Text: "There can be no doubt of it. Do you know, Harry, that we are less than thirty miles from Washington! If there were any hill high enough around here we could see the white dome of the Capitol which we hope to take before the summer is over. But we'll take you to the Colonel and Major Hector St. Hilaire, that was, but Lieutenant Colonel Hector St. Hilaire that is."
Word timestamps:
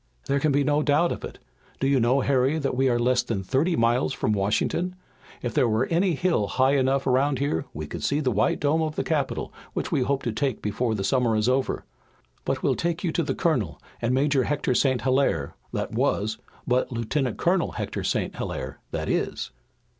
"There 0.25 0.39
can 0.39 0.51
be 0.51 0.63
no 0.63 0.81
doubt 0.81 1.11
of 1.11 1.23
it. 1.23 1.37
Do 1.79 1.85
you 1.87 1.99
know, 1.99 2.21
Harry, 2.21 2.57
that 2.57 2.73
we 2.75 2.89
are 2.89 2.97
less 2.97 3.21
than 3.21 3.43
thirty 3.43 3.75
miles 3.75 4.13
from 4.13 4.33
Washington! 4.33 4.95
If 5.43 5.53
there 5.53 5.69
were 5.69 5.85
any 5.91 6.15
hill 6.15 6.47
high 6.47 6.71
enough 6.73 7.05
around 7.05 7.37
here 7.37 7.65
we 7.71 7.85
could 7.85 8.03
see 8.03 8.19
the 8.19 8.31
white 8.31 8.59
dome 8.59 8.81
of 8.81 8.95
the 8.95 9.03
Capitol 9.03 9.53
which 9.73 9.91
we 9.91 10.01
hope 10.01 10.23
to 10.23 10.31
take 10.31 10.59
before 10.59 10.95
the 10.95 11.03
summer 11.03 11.35
is 11.35 11.47
over. 11.47 11.85
But 12.45 12.63
we'll 12.63 12.73
take 12.73 13.03
you 13.03 13.11
to 13.11 13.21
the 13.21 13.35
Colonel 13.35 13.79
and 14.01 14.11
Major 14.11 14.45
Hector 14.45 14.73
St. 14.73 15.03
Hilaire, 15.03 15.53
that 15.71 15.91
was, 15.91 16.39
but 16.65 16.91
Lieutenant 16.91 17.37
Colonel 17.37 17.73
Hector 17.73 18.03
St. 18.03 18.35
Hilaire 18.37 18.79
that 18.89 19.07
is." 19.07 19.51